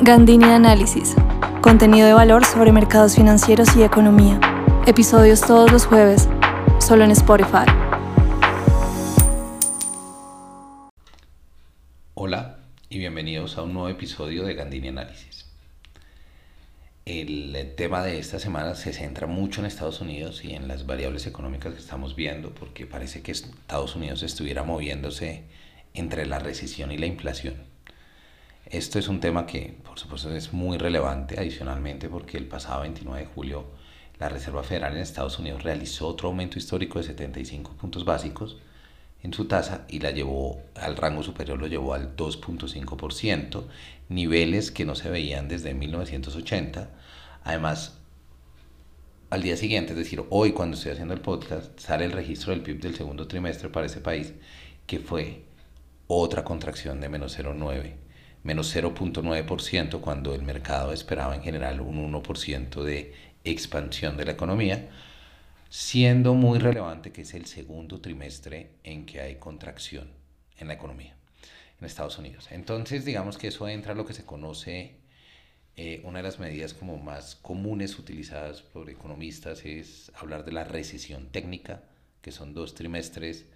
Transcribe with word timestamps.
Gandini 0.00 0.44
Análisis. 0.44 1.16
Contenido 1.60 2.06
de 2.06 2.12
valor 2.12 2.44
sobre 2.44 2.70
mercados 2.70 3.16
financieros 3.16 3.76
y 3.76 3.82
economía. 3.82 4.38
Episodios 4.86 5.40
todos 5.40 5.72
los 5.72 5.86
jueves, 5.86 6.28
solo 6.78 7.02
en 7.02 7.10
Spotify. 7.10 7.66
Hola 12.14 12.60
y 12.88 12.98
bienvenidos 12.98 13.58
a 13.58 13.62
un 13.62 13.72
nuevo 13.74 13.88
episodio 13.88 14.44
de 14.44 14.54
Gandini 14.54 14.86
Análisis. 14.88 15.46
El 17.04 17.74
tema 17.76 18.04
de 18.04 18.20
esta 18.20 18.38
semana 18.38 18.76
se 18.76 18.92
centra 18.92 19.26
mucho 19.26 19.60
en 19.60 19.66
Estados 19.66 20.00
Unidos 20.00 20.44
y 20.44 20.54
en 20.54 20.68
las 20.68 20.86
variables 20.86 21.26
económicas 21.26 21.74
que 21.74 21.80
estamos 21.80 22.14
viendo, 22.14 22.54
porque 22.54 22.86
parece 22.86 23.22
que 23.22 23.32
Estados 23.32 23.96
Unidos 23.96 24.22
estuviera 24.22 24.62
moviéndose 24.62 25.42
entre 25.92 26.24
la 26.24 26.38
recesión 26.38 26.92
y 26.92 26.98
la 26.98 27.06
inflación. 27.06 27.54
Esto 28.70 28.98
es 28.98 29.08
un 29.08 29.18
tema 29.18 29.46
que, 29.46 29.78
por 29.82 29.98
supuesto, 29.98 30.30
es 30.34 30.52
muy 30.52 30.76
relevante 30.76 31.40
adicionalmente 31.40 32.10
porque 32.10 32.36
el 32.36 32.46
pasado 32.46 32.82
29 32.82 33.20
de 33.20 33.26
julio 33.26 33.64
la 34.18 34.28
Reserva 34.28 34.62
Federal 34.62 34.92
en 34.92 35.00
Estados 35.00 35.38
Unidos 35.38 35.62
realizó 35.62 36.06
otro 36.06 36.28
aumento 36.28 36.58
histórico 36.58 36.98
de 36.98 37.06
75 37.06 37.72
puntos 37.72 38.04
básicos 38.04 38.58
en 39.22 39.32
su 39.32 39.46
tasa 39.46 39.86
y 39.88 40.00
la 40.00 40.10
llevó 40.10 40.60
al 40.74 40.98
rango 40.98 41.22
superior, 41.22 41.58
lo 41.58 41.66
llevó 41.66 41.94
al 41.94 42.14
2.5%, 42.14 43.64
niveles 44.10 44.70
que 44.70 44.84
no 44.84 44.94
se 44.94 45.08
veían 45.08 45.48
desde 45.48 45.72
1980. 45.72 46.90
Además, 47.44 47.96
al 49.30 49.40
día 49.40 49.56
siguiente, 49.56 49.92
es 49.92 49.98
decir, 49.98 50.24
hoy 50.28 50.52
cuando 50.52 50.76
estoy 50.76 50.92
haciendo 50.92 51.14
el 51.14 51.22
podcast, 51.22 51.78
sale 51.80 52.04
el 52.04 52.12
registro 52.12 52.50
del 52.50 52.60
PIB 52.60 52.80
del 52.82 52.96
segundo 52.96 53.28
trimestre 53.28 53.70
para 53.70 53.86
ese 53.86 54.02
país, 54.02 54.34
que 54.86 54.98
fue 54.98 55.44
otra 56.06 56.44
contracción 56.44 57.00
de 57.00 57.08
menos 57.08 57.38
0,9 57.38 58.07
menos 58.42 58.74
0.9% 58.74 60.00
cuando 60.00 60.34
el 60.34 60.42
mercado 60.42 60.92
esperaba 60.92 61.34
en 61.34 61.42
general 61.42 61.80
un 61.80 62.12
1% 62.12 62.82
de 62.82 63.14
expansión 63.44 64.16
de 64.16 64.24
la 64.24 64.32
economía, 64.32 64.88
siendo 65.68 66.34
muy 66.34 66.58
relevante 66.58 67.12
que 67.12 67.22
es 67.22 67.34
el 67.34 67.46
segundo 67.46 68.00
trimestre 68.00 68.70
en 68.84 69.06
que 69.06 69.20
hay 69.20 69.36
contracción 69.36 70.10
en 70.58 70.68
la 70.68 70.74
economía 70.74 71.14
en 71.78 71.86
Estados 71.86 72.18
Unidos. 72.18 72.48
Entonces, 72.50 73.04
digamos 73.04 73.38
que 73.38 73.48
eso 73.48 73.68
entra 73.68 73.92
a 73.92 73.94
lo 73.94 74.04
que 74.04 74.14
se 74.14 74.24
conoce, 74.24 74.96
eh, 75.76 76.00
una 76.02 76.18
de 76.18 76.24
las 76.24 76.40
medidas 76.40 76.74
como 76.74 76.98
más 76.98 77.36
comunes 77.36 77.98
utilizadas 78.00 78.62
por 78.62 78.90
economistas 78.90 79.64
es 79.64 80.10
hablar 80.16 80.44
de 80.44 80.50
la 80.50 80.64
recesión 80.64 81.28
técnica, 81.28 81.84
que 82.20 82.32
son 82.32 82.52
dos 82.52 82.74
trimestres 82.74 83.46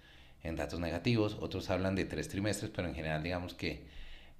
en 0.41 0.55
datos 0.55 0.79
negativos, 0.79 1.37
otros 1.41 1.69
hablan 1.69 1.95
de 1.95 2.05
tres 2.05 2.29
trimestres, 2.29 2.71
pero 2.73 2.87
en 2.87 2.95
general 2.95 3.23
digamos 3.23 3.53
que 3.53 3.85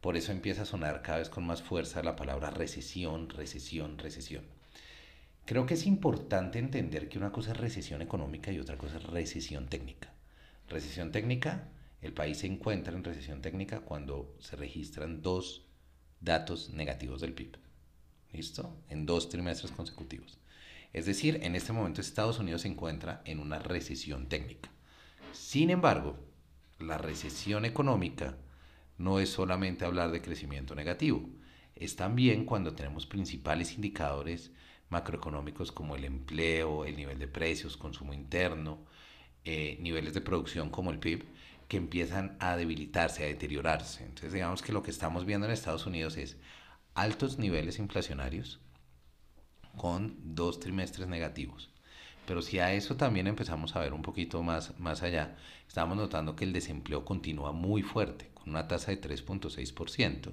por 0.03 0.17
eso 0.17 0.33
empieza 0.33 0.63
a 0.63 0.65
sonar 0.65 1.01
cada 1.01 1.19
vez 1.19 1.29
con 1.29 1.45
más 1.45 1.61
fuerza 1.61 2.03
la 2.03 2.17
palabra 2.17 2.49
recesión, 2.49 3.29
recesión, 3.29 3.97
recesión. 3.97 4.43
Creo 5.45 5.65
que 5.65 5.75
es 5.75 5.85
importante 5.85 6.59
entender 6.59 7.07
que 7.07 7.17
una 7.17 7.31
cosa 7.31 7.53
es 7.53 7.57
recesión 7.57 8.01
económica 8.01 8.51
y 8.51 8.59
otra 8.59 8.77
cosa 8.77 8.97
es 8.97 9.03
recesión 9.03 9.69
técnica. 9.69 10.11
Recesión 10.67 11.13
técnica, 11.13 11.69
el 12.01 12.11
país 12.11 12.39
se 12.39 12.47
encuentra 12.47 12.93
en 12.93 13.05
recesión 13.05 13.41
técnica 13.41 13.79
cuando 13.79 14.35
se 14.41 14.57
registran 14.57 15.21
dos 15.21 15.67
datos 16.19 16.71
negativos 16.71 17.21
del 17.21 17.31
PIB. 17.31 17.55
¿Listo? 18.33 18.75
En 18.89 19.05
dos 19.05 19.29
trimestres 19.29 19.71
consecutivos. 19.71 20.37
Es 20.91 21.05
decir, 21.05 21.39
en 21.43 21.55
este 21.55 21.71
momento 21.71 22.01
Estados 22.01 22.39
Unidos 22.39 22.63
se 22.63 22.67
encuentra 22.67 23.21
en 23.23 23.39
una 23.39 23.57
recesión 23.57 24.27
técnica. 24.27 24.69
Sin 25.31 25.69
embargo, 25.69 26.19
la 26.77 26.97
recesión 26.97 27.63
económica 27.63 28.35
no 28.97 29.19
es 29.19 29.29
solamente 29.29 29.85
hablar 29.85 30.11
de 30.11 30.21
crecimiento 30.21 30.75
negativo, 30.75 31.29
es 31.75 31.95
también 31.95 32.45
cuando 32.45 32.73
tenemos 32.73 33.05
principales 33.05 33.73
indicadores 33.73 34.51
macroeconómicos 34.89 35.71
como 35.71 35.95
el 35.95 36.05
empleo, 36.05 36.85
el 36.85 36.95
nivel 36.95 37.19
de 37.19 37.27
precios, 37.27 37.77
consumo 37.77 38.13
interno, 38.13 38.85
eh, 39.43 39.77
niveles 39.81 40.13
de 40.13 40.21
producción 40.21 40.69
como 40.69 40.91
el 40.91 40.99
PIB, 40.99 41.25
que 41.67 41.77
empiezan 41.77 42.37
a 42.39 42.55
debilitarse, 42.55 43.23
a 43.23 43.27
deteriorarse. 43.27 44.03
Entonces 44.03 44.33
digamos 44.33 44.61
que 44.61 44.71
lo 44.71 44.83
que 44.83 44.91
estamos 44.91 45.25
viendo 45.25 45.47
en 45.47 45.53
Estados 45.53 45.85
Unidos 45.85 46.17
es 46.17 46.37
altos 46.93 47.39
niveles 47.39 47.79
inflacionarios 47.79 48.59
con 49.75 50.15
dos 50.35 50.59
trimestres 50.59 51.07
negativos. 51.07 51.71
Pero 52.27 52.41
si 52.41 52.59
a 52.59 52.73
eso 52.73 52.95
también 52.95 53.27
empezamos 53.27 53.75
a 53.75 53.79
ver 53.79 53.93
un 53.93 54.01
poquito 54.01 54.43
más, 54.43 54.79
más 54.79 55.01
allá, 55.01 55.35
estamos 55.67 55.97
notando 55.97 56.35
que 56.35 56.45
el 56.45 56.53
desempleo 56.53 57.03
continúa 57.03 57.51
muy 57.51 57.81
fuerte 57.81 58.32
una 58.45 58.67
tasa 58.67 58.91
de 58.91 59.01
3.6%, 59.01 60.31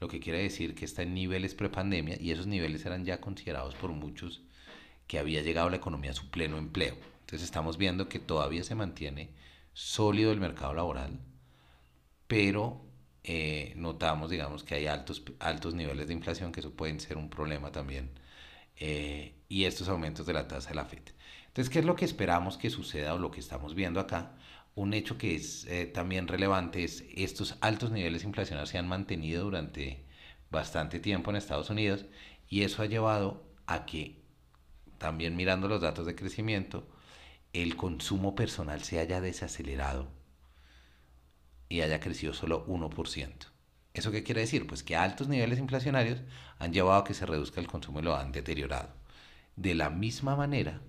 lo 0.00 0.08
que 0.08 0.20
quiere 0.20 0.42
decir 0.42 0.74
que 0.74 0.84
está 0.84 1.02
en 1.02 1.14
niveles 1.14 1.54
prepandemia 1.54 2.16
y 2.20 2.30
esos 2.30 2.46
niveles 2.46 2.84
eran 2.84 3.04
ya 3.04 3.20
considerados 3.20 3.74
por 3.74 3.90
muchos 3.92 4.42
que 5.06 5.18
había 5.18 5.42
llegado 5.42 5.70
la 5.70 5.76
economía 5.76 6.10
a 6.10 6.14
su 6.14 6.30
pleno 6.30 6.58
empleo. 6.58 6.96
Entonces 7.20 7.42
estamos 7.42 7.78
viendo 7.78 8.08
que 8.08 8.18
todavía 8.18 8.62
se 8.62 8.74
mantiene 8.74 9.30
sólido 9.72 10.32
el 10.32 10.40
mercado 10.40 10.74
laboral, 10.74 11.18
pero 12.26 12.84
eh, 13.24 13.72
notamos, 13.76 14.30
digamos, 14.30 14.62
que 14.62 14.74
hay 14.74 14.86
altos, 14.86 15.22
altos 15.40 15.74
niveles 15.74 16.08
de 16.08 16.14
inflación, 16.14 16.52
que 16.52 16.60
eso 16.60 16.72
pueden 16.72 17.00
ser 17.00 17.16
un 17.16 17.28
problema 17.28 17.72
también, 17.72 18.10
eh, 18.76 19.34
y 19.48 19.64
estos 19.64 19.88
aumentos 19.88 20.26
de 20.26 20.32
la 20.32 20.46
tasa 20.46 20.70
de 20.70 20.76
la 20.76 20.84
FED. 20.84 21.02
Entonces, 21.56 21.72
¿qué 21.72 21.78
es 21.78 21.86
lo 21.86 21.96
que 21.96 22.04
esperamos 22.04 22.58
que 22.58 22.68
suceda 22.68 23.14
o 23.14 23.18
lo 23.18 23.30
que 23.30 23.40
estamos 23.40 23.74
viendo 23.74 23.98
acá? 23.98 24.36
un 24.74 24.92
hecho 24.92 25.16
que 25.16 25.34
es 25.34 25.64
eh, 25.68 25.86
también 25.86 26.28
relevante 26.28 26.84
es 26.84 27.04
estos 27.16 27.56
altos 27.62 27.90
niveles 27.90 28.24
inflacionarios 28.24 28.68
se 28.68 28.76
han 28.76 28.86
mantenido 28.86 29.44
durante 29.44 30.04
bastante 30.50 31.00
tiempo 31.00 31.30
en 31.30 31.36
Estados 31.36 31.70
Unidos 31.70 32.04
y 32.50 32.62
eso 32.62 32.82
ha 32.82 32.86
llevado 32.86 33.42
a 33.66 33.86
que 33.86 34.20
también 34.98 35.34
mirando 35.34 35.66
los 35.66 35.80
datos 35.80 36.04
de 36.04 36.14
crecimiento 36.14 36.86
el 37.54 37.74
consumo 37.76 38.34
personal 38.34 38.82
se 38.82 39.00
haya 39.00 39.22
desacelerado 39.22 40.08
y 41.70 41.80
haya 41.80 42.00
crecido 42.00 42.34
solo 42.34 42.66
1%. 42.66 43.32
¿Eso 43.94 44.10
qué 44.12 44.22
quiere 44.22 44.42
decir? 44.42 44.66
Pues 44.66 44.82
que 44.82 44.94
altos 44.94 45.28
niveles 45.28 45.58
inflacionarios 45.58 46.20
han 46.58 46.74
llevado 46.74 47.00
a 47.00 47.04
que 47.04 47.14
se 47.14 47.24
reduzca 47.24 47.62
el 47.62 47.66
consumo 47.66 48.00
y 48.00 48.02
lo 48.02 48.14
han 48.14 48.30
deteriorado. 48.30 48.90
De 49.56 49.74
la 49.74 49.88
misma 49.88 50.36
manera, 50.36 50.82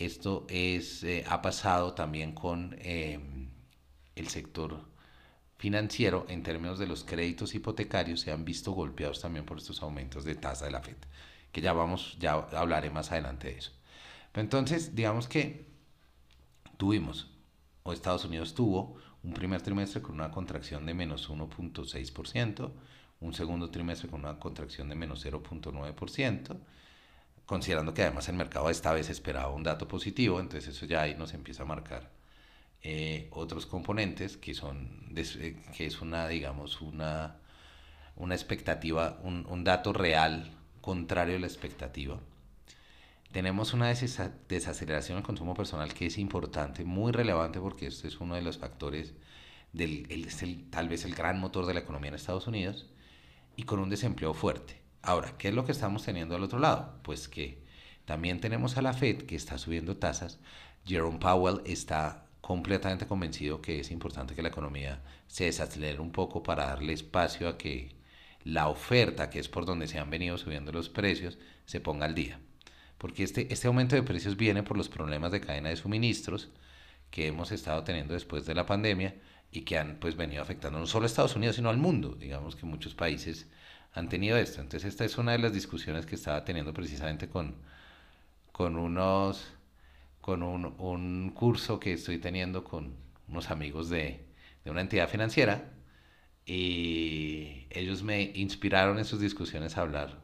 esto 0.00 0.46
es, 0.48 1.04
eh, 1.04 1.24
ha 1.28 1.42
pasado 1.42 1.92
también 1.94 2.32
con 2.32 2.76
em, 2.80 3.50
el 4.16 4.28
sector 4.28 4.88
financiero 5.58 6.24
en 6.28 6.42
términos 6.42 6.78
de 6.78 6.86
los 6.86 7.04
créditos 7.04 7.54
hipotecarios 7.54 8.20
se 8.20 8.32
han 8.32 8.46
visto 8.46 8.72
golpeados 8.72 9.20
también 9.20 9.44
por 9.44 9.58
estos 9.58 9.82
aumentos 9.82 10.24
de 10.24 10.34
tasa 10.34 10.64
de 10.64 10.70
la 10.70 10.80
FED, 10.80 10.96
que 11.52 11.60
ya 11.60 11.74
vamos, 11.74 12.16
ya 12.18 12.32
hablaré 12.32 12.90
más 12.90 13.12
adelante 13.12 13.48
de 13.48 13.58
eso. 13.58 13.72
entonces, 14.34 14.94
digamos 14.94 15.28
que 15.28 15.66
tuvimos, 16.78 17.30
o 17.82 17.92
Estados 17.92 18.24
Unidos 18.24 18.54
tuvo, 18.54 18.96
un 19.22 19.34
primer 19.34 19.60
trimestre 19.60 20.00
con 20.00 20.14
una 20.14 20.30
contracción 20.30 20.86
de 20.86 20.94
menos 20.94 21.28
1.6%, 21.28 22.72
un 23.20 23.34
segundo 23.34 23.70
trimestre 23.70 24.08
con 24.08 24.20
una 24.20 24.38
contracción 24.38 24.88
de 24.88 24.94
menos 24.94 25.26
0.9%, 25.26 26.58
considerando 27.46 27.94
que 27.94 28.02
además 28.02 28.28
el 28.28 28.36
mercado 28.36 28.70
esta 28.70 28.92
vez 28.92 29.10
esperaba 29.10 29.50
un 29.50 29.62
dato 29.62 29.88
positivo, 29.88 30.40
entonces 30.40 30.76
eso 30.76 30.86
ya 30.86 31.02
ahí 31.02 31.14
nos 31.14 31.34
empieza 31.34 31.64
a 31.64 31.66
marcar 31.66 32.10
eh, 32.82 33.28
otros 33.32 33.66
componentes 33.66 34.36
que 34.36 34.54
son, 34.54 35.12
eh, 35.14 35.56
que 35.76 35.86
es 35.86 36.00
una, 36.00 36.28
digamos, 36.28 36.80
una, 36.80 37.36
una 38.16 38.34
expectativa, 38.34 39.18
un, 39.22 39.46
un 39.48 39.64
dato 39.64 39.92
real 39.92 40.50
contrario 40.80 41.36
a 41.36 41.40
la 41.40 41.46
expectativa. 41.46 42.18
Tenemos 43.32 43.74
una 43.74 43.86
desaceleración 43.88 45.18
del 45.18 45.24
consumo 45.24 45.54
personal 45.54 45.94
que 45.94 46.06
es 46.06 46.18
importante, 46.18 46.84
muy 46.84 47.12
relevante, 47.12 47.60
porque 47.60 47.86
este 47.86 48.08
es 48.08 48.18
uno 48.18 48.34
de 48.34 48.42
los 48.42 48.58
factores, 48.58 49.14
del, 49.72 50.06
es 50.10 50.42
el, 50.42 50.68
tal 50.68 50.88
vez 50.88 51.04
el 51.04 51.14
gran 51.14 51.38
motor 51.38 51.66
de 51.66 51.74
la 51.74 51.80
economía 51.80 52.08
en 52.08 52.16
Estados 52.16 52.48
Unidos, 52.48 52.90
y 53.54 53.62
con 53.64 53.78
un 53.78 53.90
desempleo 53.90 54.34
fuerte. 54.34 54.79
Ahora, 55.02 55.36
¿qué 55.38 55.48
es 55.48 55.54
lo 55.54 55.64
que 55.64 55.72
estamos 55.72 56.04
teniendo 56.04 56.36
al 56.36 56.42
otro 56.42 56.58
lado? 56.58 56.98
Pues 57.02 57.28
que 57.28 57.62
también 58.04 58.40
tenemos 58.40 58.76
a 58.76 58.82
la 58.82 58.92
Fed 58.92 59.22
que 59.22 59.36
está 59.36 59.56
subiendo 59.58 59.96
tasas. 59.96 60.38
Jerome 60.84 61.18
Powell 61.18 61.62
está 61.64 62.26
completamente 62.40 63.06
convencido 63.06 63.62
que 63.62 63.80
es 63.80 63.90
importante 63.90 64.34
que 64.34 64.42
la 64.42 64.48
economía 64.48 65.02
se 65.26 65.44
desacelere 65.44 66.00
un 66.00 66.12
poco 66.12 66.42
para 66.42 66.66
darle 66.66 66.92
espacio 66.92 67.48
a 67.48 67.56
que 67.56 67.94
la 68.44 68.68
oferta, 68.68 69.30
que 69.30 69.38
es 69.38 69.48
por 69.48 69.66
donde 69.66 69.88
se 69.88 69.98
han 69.98 70.10
venido 70.10 70.36
subiendo 70.38 70.72
los 70.72 70.88
precios, 70.88 71.38
se 71.66 71.80
ponga 71.80 72.06
al 72.06 72.14
día. 72.14 72.40
Porque 72.98 73.22
este, 73.22 73.52
este 73.52 73.68
aumento 73.68 73.96
de 73.96 74.02
precios 74.02 74.36
viene 74.36 74.62
por 74.62 74.76
los 74.76 74.88
problemas 74.88 75.32
de 75.32 75.40
cadena 75.40 75.70
de 75.70 75.76
suministros 75.76 76.50
que 77.10 77.26
hemos 77.26 77.52
estado 77.52 77.84
teniendo 77.84 78.14
después 78.14 78.46
de 78.46 78.54
la 78.54 78.66
pandemia 78.66 79.14
y 79.52 79.62
que 79.62 79.78
han 79.78 79.98
pues 79.98 80.16
venido 80.16 80.42
afectando 80.42 80.78
no 80.78 80.86
solo 80.86 81.04
a 81.04 81.06
Estados 81.06 81.36
Unidos, 81.36 81.56
sino 81.56 81.70
al 81.70 81.78
mundo. 81.78 82.14
Digamos 82.14 82.56
que 82.56 82.66
muchos 82.66 82.94
países 82.94 83.46
han 83.94 84.08
tenido 84.08 84.36
esto. 84.38 84.60
Entonces 84.60 84.88
esta 84.88 85.04
es 85.04 85.18
una 85.18 85.32
de 85.32 85.38
las 85.38 85.52
discusiones 85.52 86.06
que 86.06 86.14
estaba 86.16 86.44
teniendo 86.44 86.72
precisamente 86.74 87.28
con, 87.28 87.56
con 88.52 88.76
unos 88.76 89.52
con 90.20 90.42
un, 90.42 90.66
un 90.78 91.30
curso 91.34 91.80
que 91.80 91.94
estoy 91.94 92.18
teniendo 92.18 92.64
con 92.64 92.94
unos 93.28 93.50
amigos 93.50 93.90
de, 93.90 94.26
de 94.64 94.70
una 94.70 94.82
entidad 94.82 95.08
financiera 95.08 95.72
Y 96.46 97.66
ellos 97.70 98.02
me 98.02 98.22
inspiraron 98.34 98.98
en 98.98 99.04
sus 99.06 99.20
discusiones 99.20 99.76
a 99.78 99.82
hablar 99.82 100.22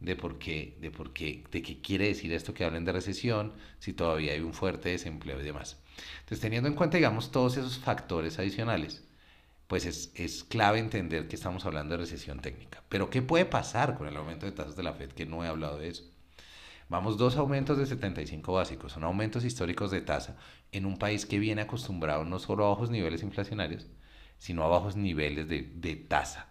de 0.00 0.16
por 0.16 0.38
qué, 0.38 0.76
de 0.80 0.90
por 0.90 1.12
qué, 1.12 1.44
de 1.50 1.62
qué 1.62 1.80
quiere 1.80 2.08
decir 2.08 2.32
esto 2.32 2.54
que 2.54 2.64
hablen 2.64 2.84
de 2.84 2.92
recesión, 2.92 3.54
si 3.78 3.92
todavía 3.94 4.32
hay 4.32 4.40
un 4.40 4.54
fuerte 4.54 4.90
desempleo 4.90 5.40
y 5.40 5.44
demás. 5.44 5.82
Entonces, 6.20 6.40
teniendo 6.40 6.68
en 6.68 6.74
cuenta, 6.74 6.96
digamos, 6.98 7.30
todos 7.32 7.56
esos 7.56 7.78
factores 7.78 8.38
adicionales, 8.38 9.04
pues 9.66 9.86
es, 9.86 10.12
es, 10.14 10.44
clave 10.44 10.78
entender 10.78 11.28
que 11.28 11.36
estamos 11.36 11.64
hablando 11.66 11.94
de 11.94 12.02
recesión 12.02 12.40
técnica. 12.40 12.82
Pero 12.88 13.10
¿qué 13.10 13.22
puede 13.22 13.46
pasar 13.46 13.96
con 13.96 14.06
el 14.08 14.16
aumento 14.16 14.46
de 14.46 14.52
tasas 14.52 14.76
de 14.76 14.82
la 14.82 14.92
Fed? 14.92 15.12
Que 15.12 15.26
no 15.26 15.44
he 15.44 15.48
hablado 15.48 15.78
de 15.78 15.88
eso. 15.88 16.04
Vamos, 16.88 17.16
dos 17.16 17.36
aumentos 17.36 17.78
de 17.78 17.86
75 17.86 18.52
básicos, 18.52 18.92
son 18.92 19.04
aumentos 19.04 19.44
históricos 19.44 19.90
de 19.90 20.02
tasa 20.02 20.36
en 20.70 20.86
un 20.86 20.98
país 20.98 21.24
que 21.26 21.38
viene 21.38 21.62
acostumbrado 21.62 22.24
no 22.24 22.38
solo 22.38 22.66
a 22.66 22.70
bajos 22.70 22.90
niveles 22.90 23.22
inflacionarios, 23.22 23.86
sino 24.38 24.64
a 24.64 24.68
bajos 24.68 24.96
niveles 24.96 25.48
de, 25.48 25.62
de 25.62 25.96
tasa. 25.96 26.48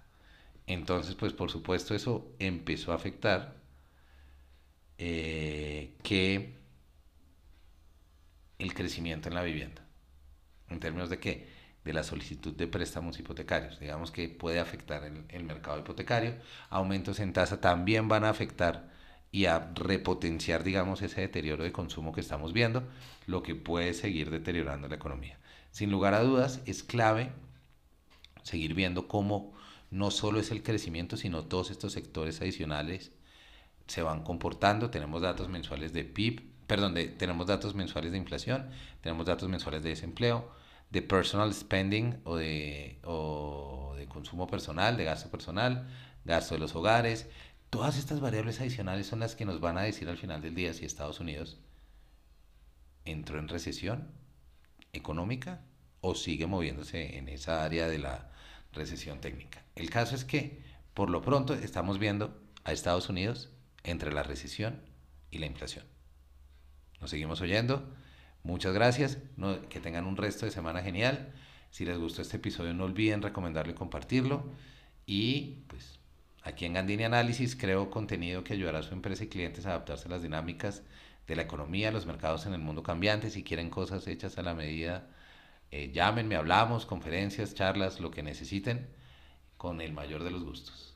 Entonces, 0.65 1.15
pues 1.15 1.33
por 1.33 1.51
supuesto 1.51 1.93
eso 1.93 2.33
empezó 2.39 2.91
a 2.91 2.95
afectar 2.95 3.55
eh, 4.97 5.95
que 6.03 6.55
el 8.59 8.73
crecimiento 8.73 9.29
en 9.29 9.35
la 9.35 9.43
vivienda. 9.43 9.85
¿En 10.69 10.79
términos 10.79 11.09
de 11.09 11.19
qué? 11.19 11.52
De 11.83 11.93
la 11.93 12.03
solicitud 12.03 12.53
de 12.53 12.67
préstamos 12.67 13.19
hipotecarios. 13.19 13.79
Digamos 13.79 14.11
que 14.11 14.29
puede 14.29 14.59
afectar 14.59 15.03
el, 15.03 15.25
el 15.29 15.43
mercado 15.43 15.79
hipotecario. 15.79 16.35
Aumentos 16.69 17.19
en 17.19 17.33
tasa 17.33 17.59
también 17.59 18.07
van 18.07 18.23
a 18.23 18.29
afectar 18.29 18.89
y 19.33 19.45
a 19.45 19.71
repotenciar, 19.73 20.63
digamos, 20.63 21.01
ese 21.01 21.21
deterioro 21.21 21.63
de 21.63 21.71
consumo 21.71 22.13
que 22.13 22.21
estamos 22.21 22.53
viendo, 22.53 22.83
lo 23.25 23.41
que 23.41 23.55
puede 23.55 23.95
seguir 23.95 24.29
deteriorando 24.29 24.87
la 24.87 24.95
economía. 24.95 25.39
Sin 25.71 25.89
lugar 25.89 26.13
a 26.13 26.21
dudas, 26.21 26.61
es 26.67 26.83
clave 26.83 27.31
seguir 28.43 28.75
viendo 28.75 29.07
cómo 29.07 29.53
no 29.89 30.11
solo 30.11 30.39
es 30.39 30.51
el 30.51 30.61
crecimiento, 30.61 31.17
sino 31.17 31.45
todos 31.45 31.71
estos 31.71 31.93
sectores 31.93 32.41
adicionales 32.41 33.11
se 33.87 34.03
van 34.03 34.23
comportando. 34.23 34.91
Tenemos 34.91 35.23
datos 35.23 35.49
mensuales 35.49 35.93
de 35.93 36.03
PIB, 36.03 36.43
perdón, 36.67 36.95
tenemos 37.17 37.47
datos 37.47 37.73
mensuales 37.73 38.11
de 38.11 38.19
inflación, 38.19 38.69
tenemos 39.01 39.25
datos 39.25 39.49
mensuales 39.49 39.81
de 39.81 39.89
desempleo, 39.89 40.51
de 40.93 41.01
personal 41.01 41.53
spending 41.53 42.21
o 42.23 42.37
de, 42.37 42.99
o 43.03 43.95
de 43.97 44.07
consumo 44.07 44.47
personal, 44.47 44.95
de 44.95 45.03
gasto 45.03 45.29
personal, 45.29 45.87
gasto 46.23 46.53
de 46.53 46.59
los 46.59 46.75
hogares, 46.75 47.27
Todas 47.73 47.97
estas 47.97 48.19
variables 48.19 48.61
adicionales 48.61 49.07
son 49.07 49.19
las 49.21 49.35
que 49.35 49.45
nos 49.45 49.59
van 49.59 49.79
a 49.79 49.81
decir 49.81 50.07
al 50.07 50.19
final 50.19 50.43
del 50.43 50.53
día 50.53 50.75
si 50.75 50.85
Estados 50.85 51.19
Unidos 51.19 51.57
entró 53.03 53.39
en 53.39 53.47
recesión 53.47 54.11
económica 54.91 55.65
o 55.99 56.13
sigue 56.13 56.45
moviéndose 56.45 57.17
en 57.17 57.27
esa 57.29 57.63
área 57.63 57.87
de 57.87 57.97
la 57.97 58.29
recesión 58.73 59.21
técnica. 59.21 59.63
El 59.73 59.89
caso 59.89 60.13
es 60.13 60.23
que, 60.23 60.61
por 60.93 61.09
lo 61.09 61.23
pronto, 61.23 61.55
estamos 61.55 61.97
viendo 61.97 62.39
a 62.63 62.73
Estados 62.73 63.09
Unidos 63.09 63.49
entre 63.83 64.13
la 64.13 64.21
recesión 64.21 64.79
y 65.31 65.39
la 65.39 65.47
inflación. 65.47 65.85
Nos 67.01 67.09
seguimos 67.09 67.41
oyendo. 67.41 67.91
Muchas 68.43 68.73
gracias. 68.73 69.17
que 69.69 69.79
tengan 69.79 70.05
un 70.05 70.17
resto 70.17 70.45
de 70.45 70.51
semana 70.51 70.81
genial. 70.81 71.33
Si 71.71 71.85
les 71.85 71.97
gustó 71.97 72.21
este 72.21 72.37
episodio, 72.37 72.73
no 72.73 72.83
olviden 72.83 73.21
recomendarlo 73.21 73.71
y 73.71 73.75
compartirlo. 73.75 74.51
Y 75.05 75.63
pues 75.67 75.99
Aquí 76.43 76.65
en 76.65 76.73
Gandini 76.73 77.05
Análisis 77.05 77.55
creo 77.55 77.89
contenido 77.89 78.43
que 78.43 78.53
ayudará 78.53 78.79
a 78.79 78.83
su 78.83 78.93
empresa 78.93 79.23
y 79.23 79.27
clientes 79.27 79.65
a 79.65 79.69
adaptarse 79.69 80.07
a 80.07 80.11
las 80.11 80.23
dinámicas 80.23 80.83
de 81.25 81.37
la 81.37 81.43
economía, 81.43 81.91
los 81.91 82.05
mercados 82.05 82.45
en 82.45 82.53
el 82.53 82.59
mundo 82.59 82.83
cambiante. 82.83 83.29
Si 83.29 83.43
quieren 83.43 83.69
cosas 83.69 84.07
hechas 84.07 84.37
a 84.37 84.43
la 84.43 84.53
medida, 84.53 85.07
eh, 85.71 85.91
llámenme, 85.93 86.35
hablamos, 86.35 86.85
conferencias, 86.85 87.55
charlas, 87.55 88.01
lo 88.01 88.11
que 88.11 88.23
necesiten, 88.23 88.89
con 89.57 89.79
el 89.79 89.93
mayor 89.93 90.23
de 90.23 90.31
los 90.31 90.43
gustos. 90.43 90.92